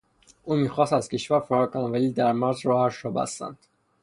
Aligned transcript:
او 0.43 0.55
میخواست 0.55 0.93
از 0.93 1.09
کشور 1.09 1.39
فرار 1.39 1.67
کند 1.67 1.93
ولی 1.93 2.11
در 2.11 2.31
مرز 2.31 2.65
راهش 2.65 3.05
را 3.05 3.11
بستند. 3.11 3.59